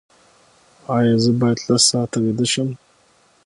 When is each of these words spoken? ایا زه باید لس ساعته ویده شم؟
ایا 0.95 1.15
زه 1.23 1.31
باید 1.39 1.59
لس 1.67 1.83
ساعته 1.91 2.17
ویده 2.23 2.45
شم؟ 2.51 2.69